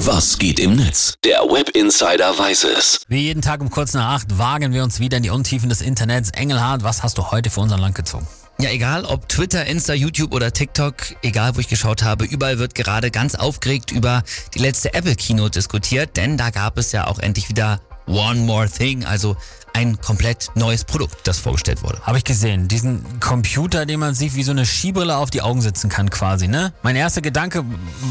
Was 0.00 0.38
geht 0.38 0.60
im 0.60 0.76
Netz? 0.76 1.14
Der 1.24 1.38
Web 1.40 1.70
Insider 1.70 2.38
weiß 2.38 2.64
es. 2.64 3.00
Wie 3.08 3.22
jeden 3.22 3.40
Tag 3.40 3.62
um 3.62 3.70
kurz 3.70 3.94
nach 3.94 4.16
acht 4.16 4.38
wagen 4.38 4.74
wir 4.74 4.84
uns 4.84 5.00
wieder 5.00 5.16
in 5.16 5.22
die 5.22 5.30
Untiefen 5.30 5.70
des 5.70 5.80
Internets. 5.80 6.30
Engelhardt, 6.30 6.82
was 6.82 7.02
hast 7.02 7.16
du 7.16 7.30
heute 7.30 7.48
für 7.48 7.60
unser 7.60 7.78
Land 7.78 7.94
gezogen? 7.94 8.26
Ja, 8.58 8.68
egal 8.70 9.06
ob 9.06 9.26
Twitter, 9.26 9.64
Insta, 9.64 9.94
YouTube 9.94 10.34
oder 10.34 10.52
TikTok, 10.52 10.96
egal 11.22 11.56
wo 11.56 11.60
ich 11.60 11.68
geschaut 11.68 12.02
habe, 12.02 12.26
überall 12.26 12.58
wird 12.58 12.74
gerade 12.74 13.10
ganz 13.10 13.34
aufgeregt 13.34 13.90
über 13.90 14.22
die 14.54 14.58
letzte 14.58 14.92
Apple 14.92 15.16
Keynote 15.16 15.52
diskutiert, 15.52 16.18
denn 16.18 16.36
da 16.36 16.50
gab 16.50 16.76
es 16.76 16.92
ja 16.92 17.06
auch 17.06 17.18
endlich 17.18 17.48
wieder 17.48 17.80
One 18.06 18.40
More 18.40 18.68
Thing, 18.68 19.06
also 19.06 19.36
ein 19.76 20.00
komplett 20.00 20.48
neues 20.54 20.84
Produkt, 20.84 21.28
das 21.28 21.38
vorgestellt 21.38 21.82
wurde. 21.82 22.00
Habe 22.00 22.16
ich 22.16 22.24
gesehen. 22.24 22.66
Diesen 22.66 23.20
Computer, 23.20 23.84
den 23.84 24.00
man 24.00 24.14
sich 24.14 24.34
wie 24.34 24.42
so 24.42 24.52
eine 24.52 24.64
Skibrille 24.64 25.14
auf 25.14 25.28
die 25.28 25.42
Augen 25.42 25.60
setzen 25.60 25.90
kann 25.90 26.08
quasi, 26.08 26.48
ne? 26.48 26.72
Mein 26.82 26.96
erster 26.96 27.20
Gedanke 27.20 27.62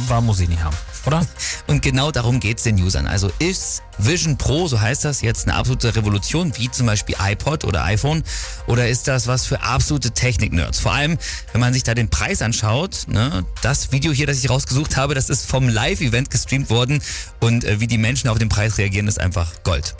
war, 0.07 0.21
muss 0.21 0.39
ich 0.39 0.47
nicht 0.47 0.63
haben, 0.63 0.77
oder? 1.07 1.25
Und 1.67 1.81
genau 1.81 2.11
darum 2.11 2.39
geht's 2.39 2.61
den 2.61 2.79
Usern. 2.79 3.07
Also 3.07 3.31
ist 3.39 3.81
Vision 3.97 4.37
Pro, 4.37 4.67
so 4.67 4.79
heißt 4.79 5.05
das, 5.05 5.21
jetzt 5.21 5.47
eine 5.47 5.57
absolute 5.57 5.95
Revolution, 5.95 6.53
wie 6.55 6.69
zum 6.69 6.85
Beispiel 6.85 7.15
iPod 7.19 7.65
oder 7.65 7.83
iPhone? 7.83 8.23
Oder 8.67 8.87
ist 8.87 9.07
das 9.07 9.25
was 9.25 9.47
für 9.47 9.63
absolute 9.63 10.11
Technik-Nerds? 10.11 10.79
Vor 10.79 10.91
allem, 10.91 11.17
wenn 11.51 11.61
man 11.61 11.73
sich 11.73 11.81
da 11.81 11.95
den 11.95 12.09
Preis 12.09 12.43
anschaut, 12.43 13.05
ne? 13.07 13.43
Das 13.63 13.91
Video 13.91 14.11
hier, 14.11 14.27
das 14.27 14.37
ich 14.37 14.51
rausgesucht 14.51 14.97
habe, 14.97 15.15
das 15.15 15.31
ist 15.31 15.49
vom 15.49 15.67
Live-Event 15.67 16.29
gestreamt 16.29 16.69
worden 16.69 17.01
und 17.39 17.63
äh, 17.63 17.79
wie 17.79 17.87
die 17.87 17.97
Menschen 17.97 18.29
auf 18.29 18.37
den 18.37 18.49
Preis 18.49 18.77
reagieren, 18.77 19.07
ist 19.07 19.19
einfach 19.19 19.63
Gold. 19.63 19.95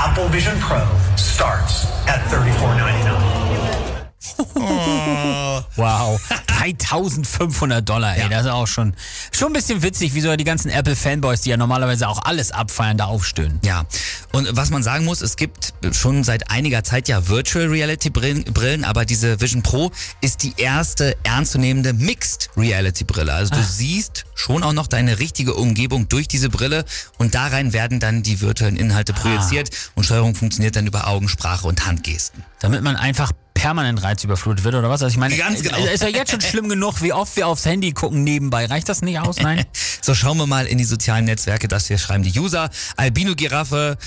Apple 0.00 0.28
Vision 0.28 0.56
Pro 0.60 0.86
starts 1.16 1.86
at 2.06 2.20
$34.99. 2.30 3.07
Wow. 5.78 6.20
3500 6.58 7.88
Dollar, 7.88 8.16
ey. 8.16 8.22
Ja. 8.22 8.28
Das 8.28 8.46
ist 8.46 8.50
auch 8.50 8.66
schon, 8.66 8.94
schon 9.32 9.48
ein 9.48 9.52
bisschen 9.52 9.82
witzig, 9.82 10.14
wie 10.14 10.20
so 10.20 10.34
die 10.34 10.44
ganzen 10.44 10.70
Apple-Fanboys, 10.70 11.42
die 11.42 11.50
ja 11.50 11.56
normalerweise 11.56 12.08
auch 12.08 12.24
alles 12.24 12.50
abfeiern, 12.50 12.98
da 12.98 13.04
aufstöhnen. 13.04 13.60
Ja, 13.64 13.84
und 14.32 14.48
was 14.56 14.70
man 14.70 14.82
sagen 14.82 15.04
muss, 15.04 15.22
es 15.22 15.36
gibt 15.36 15.72
schon 15.92 16.24
seit 16.24 16.50
einiger 16.50 16.82
Zeit 16.82 17.08
ja 17.08 17.28
Virtual 17.28 17.66
Reality 17.66 18.10
Brillen, 18.10 18.84
aber 18.84 19.04
diese 19.04 19.40
Vision 19.40 19.62
Pro 19.62 19.92
ist 20.20 20.42
die 20.42 20.54
erste 20.56 21.16
ernstzunehmende 21.22 21.92
Mixed 21.92 22.50
Reality 22.56 23.04
Brille. 23.04 23.32
Also 23.32 23.54
du 23.54 23.62
siehst 23.62 24.24
schon 24.34 24.64
auch 24.64 24.72
noch 24.72 24.88
deine 24.88 25.20
richtige 25.20 25.54
Umgebung 25.54 26.08
durch 26.08 26.26
diese 26.26 26.48
Brille 26.48 26.84
und 27.18 27.36
da 27.36 27.46
rein 27.46 27.72
werden 27.72 28.00
dann 28.00 28.24
die 28.24 28.40
virtuellen 28.40 28.76
Inhalte 28.76 29.12
projiziert 29.12 29.70
und 29.94 30.04
Steuerung 30.04 30.34
funktioniert 30.34 30.74
dann 30.74 30.86
über 30.86 31.06
Augensprache 31.06 31.68
und 31.68 31.86
Handgesten. 31.86 32.44
Damit 32.58 32.82
man 32.82 32.96
einfach 32.96 33.30
permanent 33.58 34.04
reizüberflutet 34.04 34.64
wird 34.64 34.76
oder 34.76 34.88
was? 34.88 35.02
Also 35.02 35.12
ich 35.12 35.18
meine, 35.18 35.36
Ganz 35.36 35.62
genau. 35.62 35.78
ist 35.84 36.02
ja 36.02 36.08
jetzt 36.08 36.30
schon 36.30 36.40
schlimm 36.40 36.68
genug, 36.68 37.02
wie 37.02 37.12
oft 37.12 37.34
wir 37.34 37.48
aufs 37.48 37.64
Handy 37.66 37.90
gucken 37.90 38.22
nebenbei. 38.22 38.66
Reicht 38.66 38.88
das 38.88 39.02
nicht 39.02 39.18
aus? 39.18 39.36
Nein? 39.40 39.64
So, 40.00 40.14
schauen 40.14 40.38
wir 40.38 40.46
mal 40.46 40.66
in 40.66 40.78
die 40.78 40.84
sozialen 40.84 41.24
Netzwerke. 41.24 41.66
Das 41.66 41.88
hier 41.88 41.98
schreiben 41.98 42.22
die 42.22 42.38
User. 42.38 42.70
Albino-Giraffe, 42.96 43.98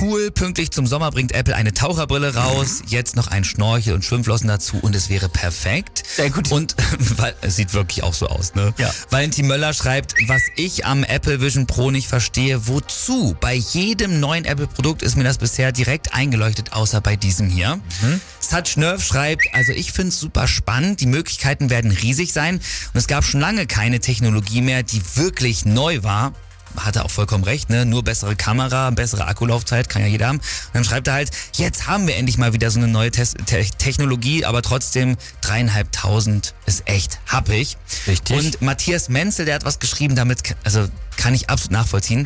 cool, 0.00 0.30
pünktlich 0.30 0.70
zum 0.70 0.86
Sommer 0.86 1.10
bringt 1.10 1.32
Apple 1.32 1.54
eine 1.54 1.74
Taucherbrille 1.74 2.34
raus. 2.34 2.82
Jetzt 2.86 3.16
noch 3.16 3.26
ein 3.26 3.42
Schnorchel 3.42 3.94
und 3.94 4.04
Schwimmflossen 4.04 4.46
dazu 4.46 4.78
und 4.80 4.94
es 4.94 5.10
wäre 5.10 5.28
perfekt. 5.28 6.04
Sehr 6.06 6.30
gut. 6.30 6.52
Und 6.52 6.76
weil 7.18 7.34
es 7.42 7.56
sieht 7.56 7.74
wirklich 7.74 8.04
auch 8.04 8.14
so 8.14 8.28
aus, 8.28 8.54
ne? 8.54 8.72
Ja. 8.78 8.90
Valentin 9.10 9.48
Möller 9.48 9.74
schreibt, 9.74 10.14
was 10.28 10.40
ich 10.56 10.86
am 10.86 11.02
Apple 11.02 11.40
Vision 11.40 11.66
Pro 11.66 11.90
nicht 11.90 12.06
verstehe, 12.06 12.68
wozu? 12.68 13.36
Bei 13.40 13.54
jedem 13.54 14.20
neuen 14.20 14.44
Apple-Produkt 14.44 15.02
ist 15.02 15.16
mir 15.16 15.24
das 15.24 15.38
bisher 15.38 15.72
direkt 15.72 16.14
eingeleuchtet, 16.14 16.72
außer 16.72 17.00
bei 17.00 17.16
diesem 17.16 17.48
hier. 17.50 17.76
Mhm. 18.02 18.20
Satch 18.40 18.76
Nerf 18.76 19.04
schreibt, 19.04 19.44
also 19.52 19.72
ich 19.72 19.92
finde 19.92 20.08
es 20.08 20.18
super 20.18 20.48
spannend, 20.48 21.00
die 21.00 21.06
Möglichkeiten 21.06 21.70
werden 21.70 21.90
riesig 21.90 22.32
sein 22.32 22.56
und 22.56 22.94
es 22.94 23.06
gab 23.06 23.24
schon 23.24 23.40
lange 23.40 23.66
keine 23.66 24.00
Technologie 24.00 24.62
mehr, 24.62 24.82
die 24.82 25.02
wirklich 25.14 25.64
neu 25.64 26.02
war. 26.02 26.32
Hatte 26.76 27.04
auch 27.04 27.10
vollkommen 27.10 27.42
recht, 27.42 27.68
ne? 27.68 27.84
Nur 27.84 28.04
bessere 28.04 28.36
Kamera, 28.36 28.90
bessere 28.90 29.26
Akkulaufzeit, 29.26 29.88
kann 29.88 30.02
ja 30.02 30.08
jeder 30.08 30.28
haben. 30.28 30.38
Und 30.38 30.70
dann 30.72 30.84
schreibt 30.84 31.08
er 31.08 31.14
halt, 31.14 31.32
jetzt 31.56 31.88
haben 31.88 32.06
wir 32.06 32.16
endlich 32.16 32.38
mal 32.38 32.52
wieder 32.52 32.70
so 32.70 32.78
eine 32.78 32.86
neue 32.86 33.10
Tes 33.10 33.34
Te 33.46 33.64
Technologie, 33.76 34.44
aber 34.44 34.62
trotzdem 34.62 35.16
dreieinhalbtausend 35.40 36.54
ist 36.66 36.84
echt 36.86 37.18
happig. 37.26 37.76
Richtig. 38.06 38.36
Und 38.36 38.62
Matthias 38.62 39.08
Menzel, 39.08 39.46
der 39.46 39.56
hat 39.56 39.64
was 39.64 39.80
geschrieben, 39.80 40.14
damit, 40.14 40.54
also 40.62 40.88
kann 41.16 41.34
ich 41.34 41.50
absolut 41.50 41.72
nachvollziehen. 41.72 42.24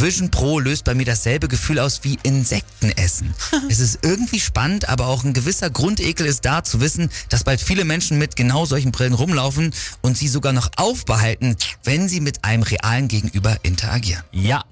Vision 0.00 0.30
Pro 0.30 0.58
löst 0.60 0.84
bei 0.84 0.94
mir 0.94 1.04
dasselbe 1.04 1.46
Gefühl 1.46 1.78
aus 1.78 2.00
wie 2.04 2.18
Insekten 2.22 2.90
essen. 2.92 3.34
es 3.68 3.80
ist 3.80 3.98
irgendwie 4.02 4.40
spannend, 4.40 4.88
aber 4.88 5.06
auch 5.08 5.24
ein 5.24 5.34
gewisser 5.34 5.68
Grundekel 5.68 6.26
ist 6.26 6.44
da 6.46 6.64
zu 6.64 6.80
wissen, 6.80 7.10
dass 7.28 7.44
bald 7.44 7.60
viele 7.60 7.84
Menschen 7.84 8.18
mit 8.18 8.34
genau 8.34 8.64
solchen 8.64 8.92
Brillen 8.92 9.12
rumlaufen 9.12 9.74
und 10.00 10.16
sie 10.16 10.28
sogar 10.28 10.54
noch 10.54 10.70
aufbehalten, 10.76 11.54
wenn 11.84 12.08
sie 12.08 12.20
mit 12.20 12.44
einem 12.44 12.62
realen 12.62 13.08
Gegenüber 13.08 13.58
interagieren. 13.62 14.22
Ja, 14.32 14.64